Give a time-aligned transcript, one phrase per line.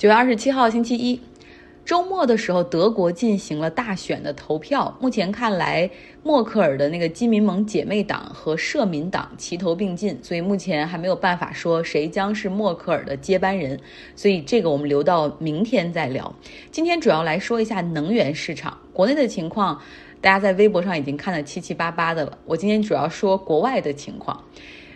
[0.00, 1.20] 九月二十七号星期一，
[1.84, 4.96] 周末的时候，德国进行了大选的投票。
[4.98, 5.90] 目前看来，
[6.22, 13.78] 默克尔的那个基民盟姐妹党和社民党齐头并进，所以目前还没有办法说谁将是默克尔的接班人。
[14.16, 16.34] 所以这个我们留到明天再聊。
[16.70, 19.78] 今天主要来说一下能源市场，国内的情况，
[20.22, 22.38] 大家在微博上已经看得七七八八的了。
[22.46, 24.42] 我今天主要说国外的情况。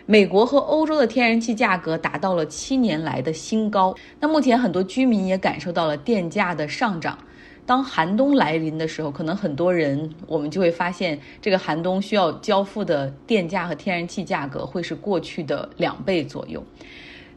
[0.07, 3.95] 美国和欧洲的天然气价格达到了七年来的新高。
[4.19, 7.17] 那目前很多居民也感受到了电价的上涨。
[7.65, 16.63] 当寒冬来临的时候，可能很多人我们就会发现，这个寒冬需要交付的电价和天然气价格会是过去的两倍左右。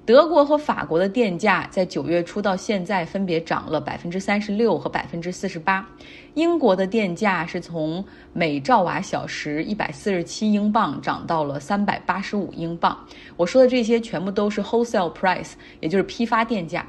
[0.08, 5.86] 德国和法国的电价在九月初到现在分别涨了百分之三十六和百分之四十八。
[6.32, 12.98] 英国的电价是从每兆瓦小时一百四十七英镑涨到了三百八十五英镑。
[13.36, 16.86] 我说的这些全部都是 wholesale price，也就是批发电价。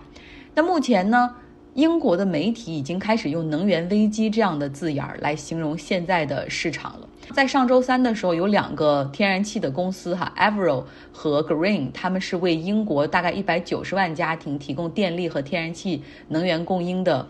[0.56, 1.36] 那目前呢？
[1.80, 7.08] 英国的媒体已经开始用“能源危机”这样的字眼儿来形容现在的市场了。
[7.34, 17.26] 在上周三的时候，有两个天然气的公司哈 e v e r o 和 Green，他们是为英国大概一百九十万家庭提供电力和天然气能源供应的。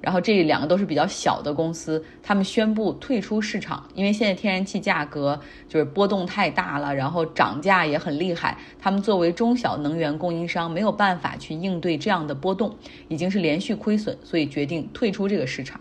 [0.00, 8.56] 然后这两个都是比较小的公司，他们宣布退出市场，因为现在天然气价格就是波动太大了，然后涨价也很厉害。
[8.78, 12.74] 他们作为中小能源供应商，没有办法去应对这样的波动，
[13.08, 15.80] 已经是连续亏损，所以决定退出这个市场。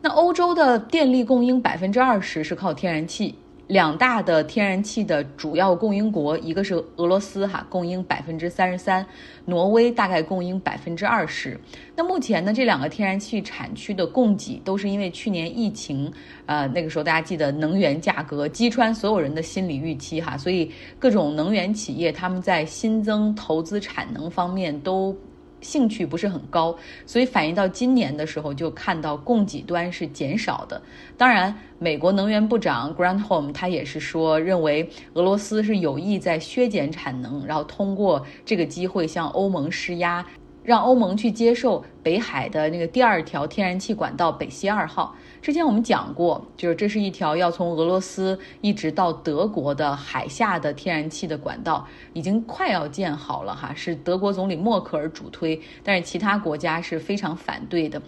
[0.00, 3.34] 那欧洲的电力供应百分之二十是靠天然气。
[3.70, 9.06] 两大的天然气的主要供应国，一个是俄罗斯哈，供应百分之三十三，
[9.44, 11.56] 挪威大概供应百分之二十。
[11.94, 16.12] 那目前呢，这两个天然气产区的供给都是因为去年疫情，
[16.46, 25.16] 呃，那个时候大家记得能源价格击穿所有人的心理预期哈，所以各种能源企业他们在新增投资产能方面都。
[25.60, 30.80] 兴趣不是很高，所以反映到今年的时候，就看到供给端是减少的。
[31.16, 40.24] 当然，美国能源部长 Granholm 他也是说，认为俄罗斯是有意在削减产能，然后通过这个机会向欧盟施压。
[40.70, 45.16] 让欧盟去接受北海的那个第二条天然气管道北溪二号。
[45.42, 58.00] 之前我们讲过，就是这是一条要从俄罗斯一直到德国的海下的天然气的管道，已经快要建好了哈，是德国总理默克尔主推，但是其他国家是非常反对的，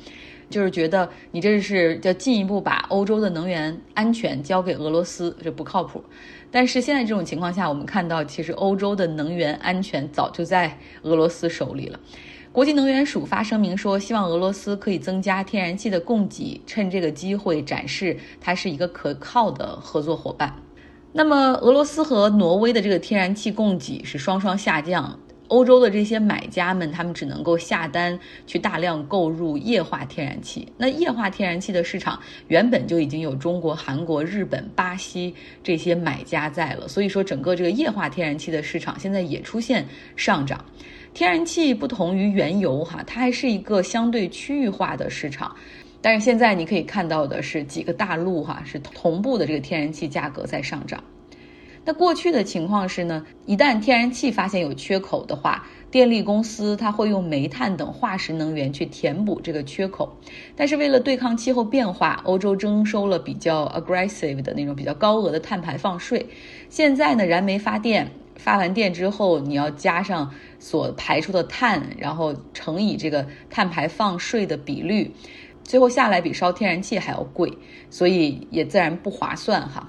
[0.48, 6.00] 就是觉得你这是要进一步把欧洲的能源安全交给俄罗斯，这不靠谱。
[6.52, 11.98] 但是现在这种情况下，我们看到其实欧洲的能源安全早就在俄罗斯手里了。
[12.52, 20.54] 国际能源署发声明说，希望俄罗斯可以增加天然气的供给，趁这个机会展示它是一个可靠的合作伙伴。
[21.14, 25.18] 那么，俄罗斯和挪威的这个天然气供给是双双下降，
[25.48, 30.70] 欧洲的这些买家们他们只能够下单去大量购入液化天然气。
[30.76, 39.86] 那液化天然气的市场原本就已经有中国、韩国、日本、巴西这些买家在了，所以说整个这个液化天然气的市场现在也出现
[40.16, 40.62] 上涨。
[41.14, 45.54] 天然气不同于原油，哈，它还是一个相对区域化的市场。
[46.00, 51.02] 但是现在你可以看到的是，几个大陆哈是同步的这个天然气价格在上涨。
[51.84, 60.16] 那过去的情况是呢，一旦天然气发现有缺口的话，电力公司它会用煤炭等化石能源去填补这个缺口。
[60.56, 66.24] 但是为了对抗气候变化，欧洲征收了比较 aggressive 的那种比较高额的碳排放税。
[66.68, 68.08] 现在呢，燃煤发电。
[68.36, 75.10] 发完电之后，你要加上所排出的碳，然后乘以这个碳排放税的比率，
[75.62, 77.52] 最后下来比烧天然气还要贵，
[77.90, 79.88] 所以也自然不划算哈。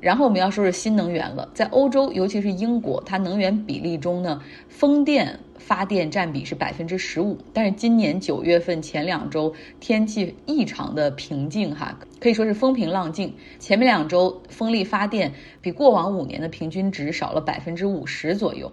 [0.00, 7.38] 然后我们要说是新能源了，在欧洲，尤其是英国，它能源比例中呢，风电发电占比是百分之十五。
[7.52, 13.32] 但是今年九月份前两周天气异常的平静哈，可以说是风平浪静。
[13.58, 18.72] 前面两周风力发电比过往五年的平均值少了百分之五十左右。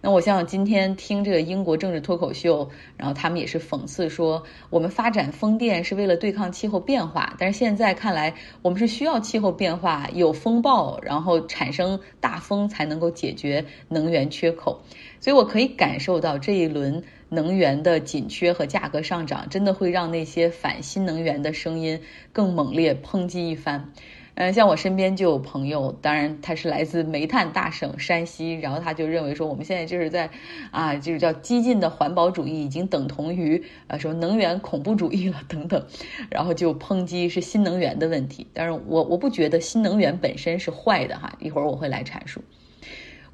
[0.00, 2.68] 那我像今天听这个英国政治脱口秀，
[2.98, 14.78] 然后他们也是讽刺说，我们发展风电是为了对抗气候变化，但是现在看来，我们是需要气候变化有风暴，然后产生大风才能够解决能源缺口。
[15.24, 21.98] 所以我可以感受到这一轮能源的紧缺和价格上涨，真的会让那些反新能源的声音
[22.30, 23.90] 更猛烈抨击一番。
[24.34, 30.28] 嗯，像我身边就有朋友，当然他是来自煤炭大省山西，然后他就认为说我们现在就是在，
[30.70, 35.82] 啊，就是叫激进的环保主义已经等同于啊什么能源恐怖主义了等等，
[36.30, 38.46] 然后就抨击是新能源的问题。
[38.52, 42.42] 但是我我不觉得新能源本身是坏的哈，一会儿我会来阐述。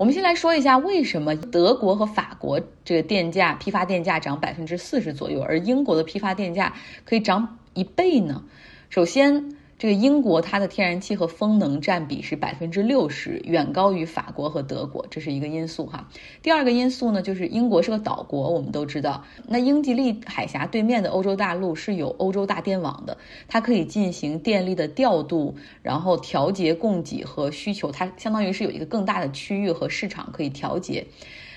[0.00, 6.73] 我们先来说一下为什么德国和法国这个电价批发电价涨百分之四十左右，而英国的批发电价
[7.05, 8.43] 可以涨一倍呢？
[8.88, 9.56] 首先。
[9.80, 16.06] 这个英国它的天然气和风能占比是百分之六十，远高于法国和德国，这是一个因素哈。
[16.42, 23.16] 第二个因素呢，就是英国是个岛国，我们都知道，那英吉利海峡对面的欧洲大陆是有欧洲大电网的，
[23.48, 31.06] 它可以进行电力的调度，然后调节供给和需求，它相当于是有一个更大的区域和市场可以调节。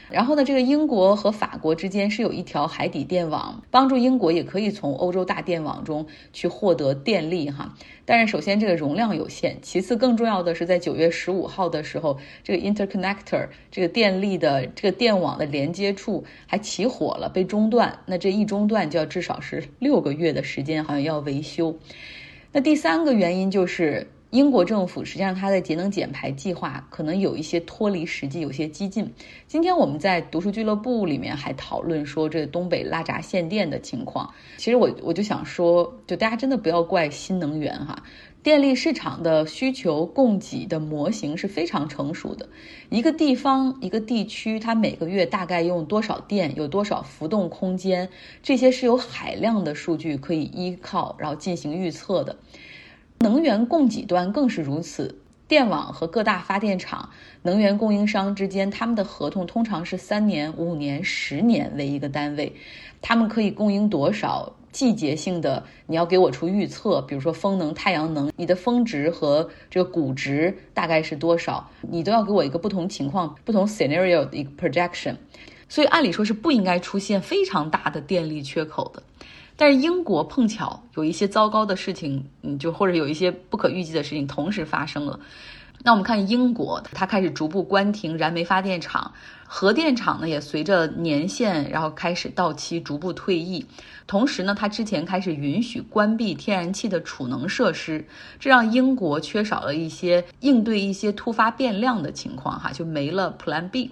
[0.09, 7.73] 然后呢，这个英国和法国之间是有一条海底电网，帮助英国也可以从欧洲大电网中去获得电力哈。
[8.05, 17.99] 但是首先这个容量有限，其次更重要的是在九月十五号的时候，这个 interconnector 这个电力的这个电网的连接处还起火了，被中断。
[18.05, 21.75] 那这一中断就要至少是六个月的时间，好像要维修。
[22.51, 24.07] 那第三个原因就是。
[24.33, 29.07] 英国政府实际上，它的节能减排计划可能有一些脱离实际，有些激进。
[29.45, 34.27] 今天我们在读书俱乐部里面还讨论说，这东北拉闸限电的情况。
[34.57, 38.01] 其实我我就想说，就大家真的不要怪新能源哈，
[38.41, 42.49] 电力市场的需求供给的模型是非常成熟的。
[42.89, 48.09] 一个地方、一个地区，它每个月大概用多少电，有多少浮动空间，
[48.41, 52.35] 这些是有海量的数据可以依靠，然后进行预测的。
[53.23, 55.17] 能源供给端更是如此，
[55.47, 57.09] 电网和各大发电厂、
[57.41, 62.53] 能源供应商之间，他们的合同通常是三年、五年、十年为一个单位，
[63.01, 75.15] 他们可以供应多少季节性的，你要给我出预测，比如说风能、太阳能，你的峰值和这个谷值大概是多少，你都要给我一个不同情况、不同 scenario 的一个 projection，
[75.69, 79.01] 所以按理说是不应该出现非常大的电力缺口的。
[79.55, 85.19] 但是英国碰巧有一些糟糕的事情，嗯，就或者有一些不可预计的事情同时发生了。
[85.85, 89.11] 那我们看英国，它开始逐步关停燃煤发电厂，
[89.45, 93.65] 核电厂呢也随着年限然后开始到期逐步退役。
[94.07, 98.05] 同时呢，它之前开始允许关闭天然气的储能设施，
[98.39, 103.91] 这让英国缺少了一些应对一些突发变量的情况，哈，就没了 Plan B。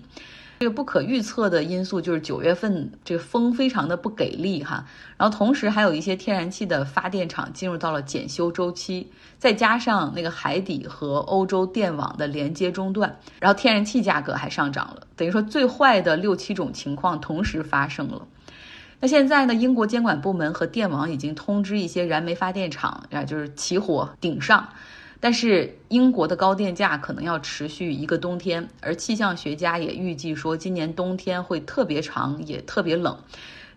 [0.62, 4.86] 这个不可预测的因素就是九月份这个风非常的不给力哈，
[5.18, 18.22] 然后同时还有一些天然气的发电厂进入到了检修周期，再加上那个海底和欧洲电网的连接中断，然后天然气价格还上涨了，等于说最坏的六七种情况同时发生了。
[19.00, 24.70] 那现在呢，英国监管部门和电网已经通知一些燃煤发电厂啊，就是起火顶上。
[25.24, 33.16] 但是英国的高电价可能要持续一个冬天，而气象学家也预计说，今年冬天会特别长，也特别冷，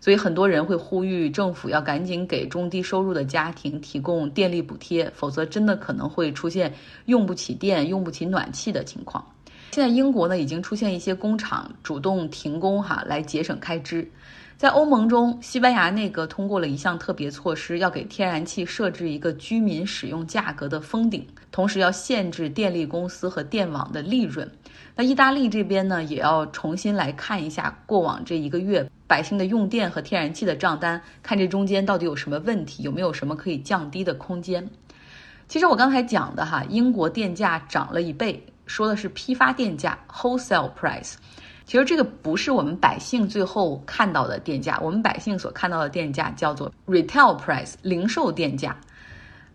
[0.01, 6.73] 所以很多人会呼吁政府要赶紧给中低收入的家庭提供电力补贴，否则真的可能会出现
[7.05, 9.23] 用不起电、用不起暖气的情况。
[9.69, 14.09] 现在英国呢，已经出现一些工厂主动停工哈，来节省开支。
[14.57, 24.49] 在欧盟中，西班牙内阁通过了一项特别措施，要给天然气设置一个居民使用价格的封顶，同时要限制电力公司和电网的利润。
[24.95, 34.65] 那意大利这边呢，也要重新来看一下过往这一个月百姓的用电和天然气的账单，看这中间到底有什么问题，有没有什么可以降低的空间。
[35.49, 41.15] 其实我刚才讲的哈，英国电价涨了一倍，说的是批发电价 （wholesale price）。
[41.65, 48.77] 其实这个不是我们百姓最后看到的电价，我们百姓所看到的电价叫做 retail price 零售电价，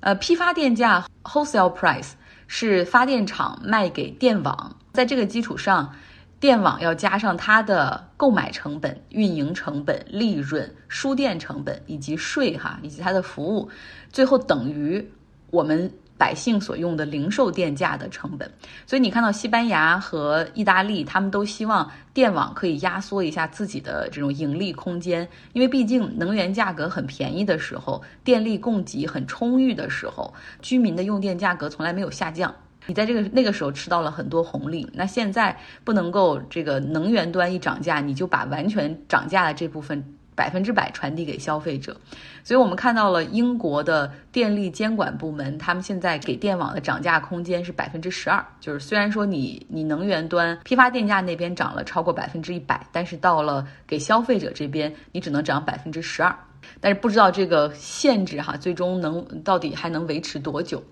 [0.01, 2.11] 呃，批发电价 wholesale price
[2.49, 5.95] 是发电厂卖给电网，在这个基础上，
[6.41, 13.69] 电网要加上它的购买成本、运营成本、利润、输电成本以及税哈，以及它的服务，
[14.11, 15.09] 最后等于
[15.51, 15.93] 我们。
[16.21, 18.47] 百姓所用的零售电价的成本，
[18.87, 32.55] 所以你看到西班牙和意大利，他们都希望电网可以压缩一下自己的这种盈利空间，因为毕竟能源价格很便宜的时候，电力供给很充裕的时候，居民的用电价格从来没有下降。
[32.85, 40.05] 你在这个那个时候吃到了很多红利，那现在不能够这个能源端一涨价，你就把完全涨价的这部分。
[40.41, 41.95] 百分之百传递给消费者，
[42.43, 48.43] 所以我们看到了英国的电力监管部门，他们现在给电网的涨价空间是百分之十二。
[48.59, 56.35] 就是虽然说你你能源端批发电价那边涨了超过百分之一百，但是到了给消费者这边，你只能涨百分之十二。
[56.81, 60.83] 但是不知道这个限制哈，最终能到底还能维持多久？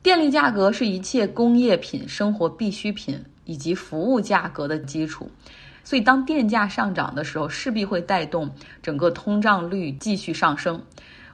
[0.00, 5.28] 电力价格是一切工业品、生活必需品以及服务价格的基础。
[5.90, 8.48] 所以，当电价上涨的时候，势必会带动
[8.80, 10.80] 整个通胀率继续上升。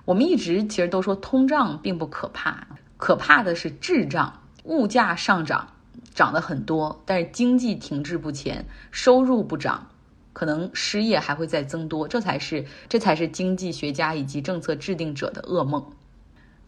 [0.07, 4.33] 我们一直其实都说通胀并不可怕，可怕的是滞胀。
[4.65, 5.69] 物价上涨，
[6.15, 9.87] 涨得很多，但是经济停滞不前，收入不涨，
[10.33, 15.85] 可能失业还会再增多，这才是这才是经济学家以及政策制定者的噩梦。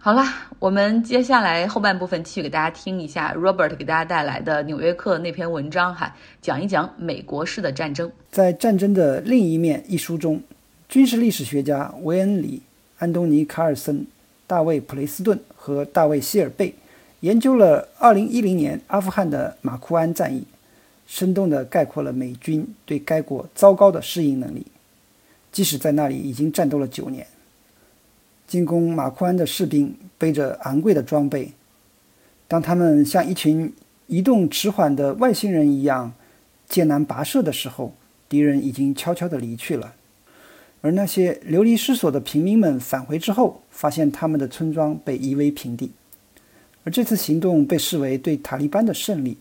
[0.00, 8.10] 好啦，我们接下来后半部分继续给大家听一下 Robert 给大家带来的《纽约客》那篇文章，哈，讲一讲美国式的战争。
[8.30, 10.40] 在《战争的另一面》一书中，
[10.88, 12.62] 军事历史学家维恩里、
[12.98, 14.06] 安东尼·卡尔森、
[14.46, 16.72] 大卫·普雷斯顿和大卫·希尔贝。
[17.20, 20.44] 研究了2010年阿富汗的马库安战役，
[21.08, 24.64] 生动地概括了美军对该国糟糕的适应能力。
[25.50, 27.26] 即使在那里已经战斗了九年，
[28.48, 31.52] 进攻马库安的士兵背着昂贵的装备，
[32.48, 33.70] 当他们像一群
[34.06, 36.14] 移动迟缓的外星人一样
[36.66, 37.92] 艰难跋涉的时候，
[38.26, 39.94] 敌人已经悄悄地离去了。
[40.80, 45.92] 而那些流离失所的平民们返回之后，发现他们的村庄被夷为平地。
[46.84, 49.36] 而这次行动被视为对塔利班的胜利。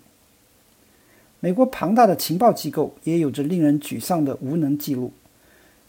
[1.40, 5.14] 美国庞大的情报机构也有着令人沮丧的无能记录。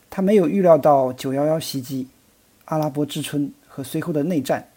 [0.09, 2.07] 他没有预料到九幺幺袭击、
[2.69, 4.69] 阿拉伯之春和随后的内战、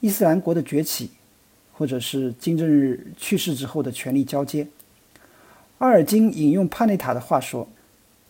[0.00, 1.10] 伊斯兰国的崛起，
[1.72, 4.66] 或者是金正日去世之后的权力交接。
[5.78, 7.68] 阿尔金引用帕内塔的话说：“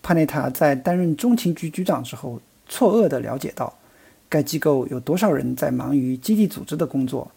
[0.02, 3.72] 帕内塔在担任中情局局长之后，错愕地了解到，
[4.28, 7.30] 该机构有多少人在忙于基地组织的工作。”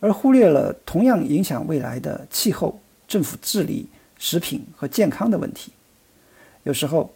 [0.00, 2.78] 而忽略了同样影响未来的气候、
[3.08, 5.72] 政府治理、食品和健康的问题。
[6.64, 7.10] 有时候，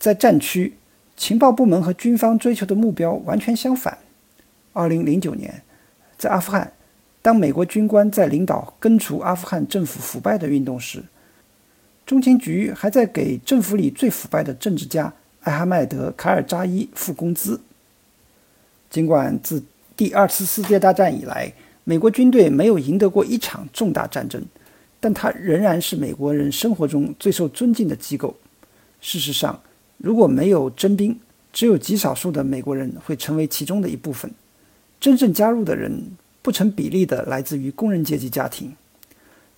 [0.00, 0.74] 在战区，
[1.16, 3.98] 情报部门和军方追求的目标完全相反。
[4.72, 5.62] 二零零九年，
[6.18, 6.72] 在阿富汗，
[7.22, 11.04] 当美国军官在领导根除阿富汗政府腐败的运动时，
[12.04, 17.60] 中情局还在给政府里最腐败的政治家艾哈迈德·卡尔扎伊付工资。
[18.90, 19.62] 尽管自
[19.96, 21.52] 第二次世界大战以来，
[21.84, 24.42] 美国军队没有赢得过一场重大战争，
[24.98, 28.36] 但它仍然是美国人生活中最受尊敬的机构。
[29.00, 29.60] 事实上，
[30.04, 31.18] 如果没有征兵，
[31.50, 34.30] 只有极少数的美国人会成为其中的一部分。
[35.00, 35.98] 真正加入的人
[36.42, 38.70] 不成比例地来自于工人阶级家庭。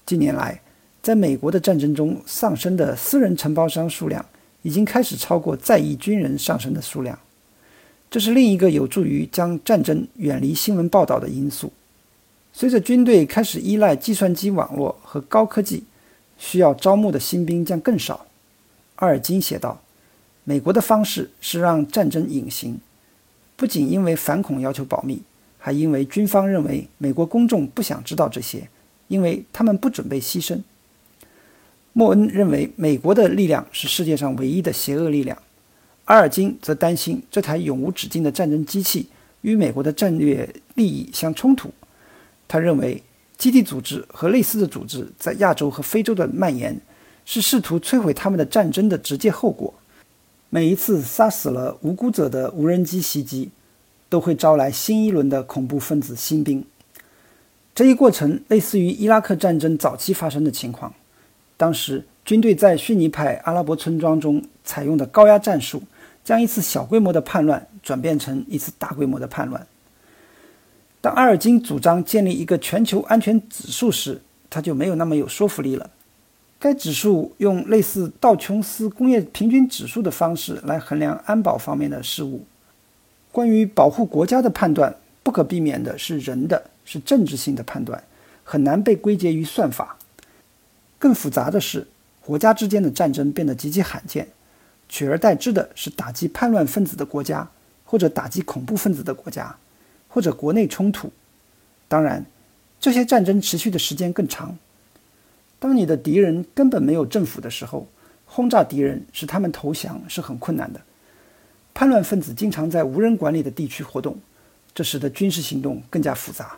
[0.06, 0.60] 近年来，
[1.02, 4.24] 在美国的战争中丧生的私人承包商数量
[4.62, 7.18] 已经开始超过在役军人上升的数量。
[8.08, 11.72] 这是另一个有助于将战争远离新闻报道的因素。
[12.52, 15.82] 随着军队开始依赖计算机网络和高科技，
[16.38, 18.26] 需要招募的新兵将更少。
[18.94, 19.82] 阿尔金写道
[20.48, 22.78] ：“美国的方式是让战争隐形，
[23.56, 25.20] 不仅因为反恐要求保密，
[25.58, 28.68] 还因为军方认为美国公众不想知道这些，
[29.08, 30.60] 因为他们不准备牺牲。”
[31.92, 35.36] 莫恩认为美国的力量是世界上唯一的邪恶力量，
[36.04, 39.08] 阿尔金则担心这台永无止境的战争机器
[39.40, 41.68] 与美国的战略利益相冲突。
[42.46, 43.02] 他认为，
[43.36, 46.80] 基地组织和类似的组织在亚洲和非洲的蔓延，
[47.24, 49.74] 是试图摧毁他们的战争的直接后果。
[50.56, 53.50] 每一次杀死了无辜者的无人机袭击，
[54.08, 56.64] 都会招来新一轮的恐怖分子新兵。
[57.74, 60.94] 这一过程类似于伊拉克战争早期发生的情况。
[61.58, 65.82] 当时，军队在逊尼派阿拉伯村庄中采用的高压战术，
[66.24, 69.66] 将一次小规模的叛乱转变成一次大规模的叛乱。
[71.02, 75.90] 当阿尔金主张建立一个全球安全指数时，他就没有那么有说服力了。
[76.58, 82.44] 该指数用类似道琼斯工业平均指数的方式来衡量安保方面的事务。
[83.30, 88.02] 关于保护国家的判断，不可避免的是人的，是政治性的判断，
[88.42, 89.96] 很难被归结于算法。
[90.98, 91.86] 更复杂的是，
[92.20, 94.28] 国家之间的战争变得极其罕见，
[94.88, 97.50] 取而代之的是打击叛乱分子的国家，
[97.84, 99.56] 或者打击恐怖分子的国家。
[100.08, 101.12] 或者国内冲突，
[101.88, 102.24] 当然，
[102.80, 104.56] 这些战争持续的时间更长。
[105.58, 107.86] 当你的敌人根本没有政府的时候，
[108.26, 110.80] 轰炸敌人使他们投降是很困难的。
[111.72, 114.18] 叛乱分子经常在无人管理的地区活动，
[114.74, 116.56] 这使得军事行动更加复杂。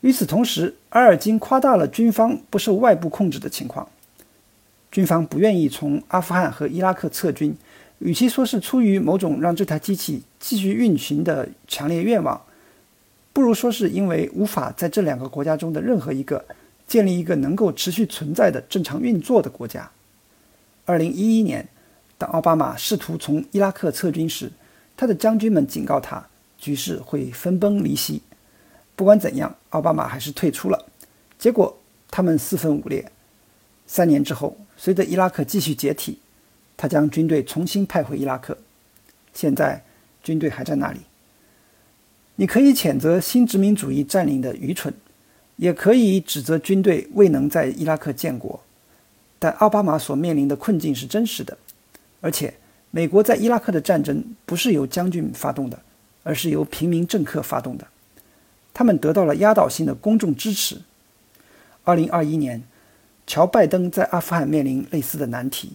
[0.00, 3.88] 与此同时，阿尔金夸大了军方不受外部控制的情况。
[4.92, 7.56] 军方不愿意从阿富汗和伊拉克撤军。
[7.98, 12.38] 与其说是出于某种让这台机器继续运行的强烈愿望，
[13.32, 16.44] 不如说是因为无法在这两个国家中的任何一个
[16.86, 19.90] 建立一个能够持续存在的正常运作的国家。
[20.84, 21.68] 二零一一年，
[22.16, 24.50] 当奥巴马试图从伊拉克撤军时，
[24.96, 26.26] 他的将军们警告他，
[26.58, 28.22] 局势会分崩离析。
[28.94, 30.86] 不管怎样，奥巴马还是退出了。
[31.38, 31.78] 结果
[32.10, 33.10] 他们四分五裂。
[33.86, 36.18] 三年之后，随着伊拉克继续解体。
[36.78, 38.58] 他将军队重新派回伊拉克，
[39.32, 39.82] 现在
[40.22, 41.00] 军队还在那里。
[42.34, 44.92] 你可以谴责新殖民主义占领的愚蠢，
[45.56, 48.60] 也可以指责军队未能在伊拉克建国。
[49.38, 51.56] 但奥巴马所面临的困境是真实的，
[52.22, 52.54] 而且
[52.90, 55.78] 美国在伊拉克的战争不是由将军发动的，
[56.22, 57.86] 而是由平民政客发动的，
[58.72, 60.80] 他们得到了压倒性的公众支持。
[61.84, 62.62] 二零二一年，
[63.26, 65.72] 乔·拜登在阿富汗面临类似的难题，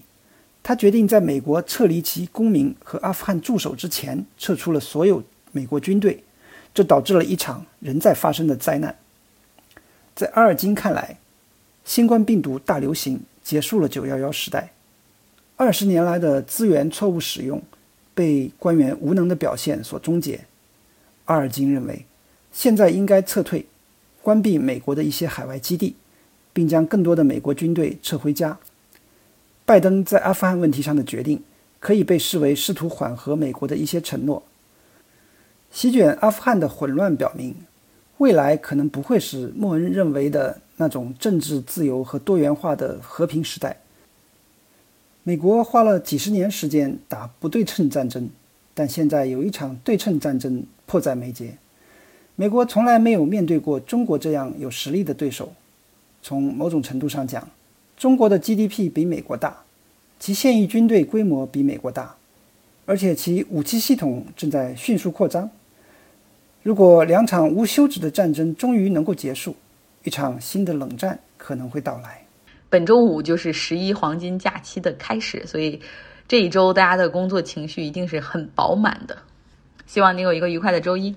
[0.64, 6.24] 他决定在美国撤离其公民和阿富汗驻守之前撤出了所有美国军队，
[6.74, 8.96] 这导致了一场仍在发生的灾难。
[10.22, 11.18] 在阿尔金看来，
[11.84, 13.22] 新冠病毒大流行。
[13.44, 14.72] 结束了九幺幺时代，
[15.58, 17.60] 二十年来的资源错误使用，
[18.14, 20.42] 被官员无能的表现所终结。
[21.26, 22.06] 阿尔金认为，
[22.52, 23.66] 现在应该撤退，
[24.22, 25.96] 关闭美国的一些海外基地，
[26.54, 28.60] 并将更多的美国军队撤回家。
[29.66, 31.42] 拜登在阿富汗问题上的决定，
[31.80, 34.44] 可以被视为试图缓和美国的一些承诺。
[35.72, 37.56] 席卷阿富汗的混乱表明，
[38.22, 40.62] 未来可能不会是莫恩认为的。
[40.78, 43.78] 那种政治自由和多元化的和平时代，
[45.22, 48.28] 美国花了几十年时间打不对称战争，
[48.74, 51.56] 但现在有一场对称战争迫在眉睫。
[52.36, 55.54] 美国从来没有面对过中国这样有实力的对手。
[56.24, 57.48] 从某种程度上讲，
[57.96, 59.56] 中国的 GDP 比美国大，
[60.20, 62.16] 其现役军队规模比美国大，
[62.88, 65.48] 而且其武器系统正在迅速扩张。
[66.64, 69.56] 如果两场无休止的战争终于能够结束，
[70.04, 72.24] 一场新的冷战可能会到来。
[72.70, 75.82] 本周五就是十一黄金假期的开始，所以
[76.28, 79.18] 这一周大家的工作情绪一定是很饱满的。
[79.88, 81.16] 希望你有一个愉快的周一。